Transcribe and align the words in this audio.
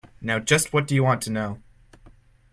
Now 0.19 0.39
just 0.39 0.73
what 0.73 0.87
do 0.87 0.95
you 0.95 1.03
want 1.03 1.21
to 1.21 1.31
know. 1.31 1.61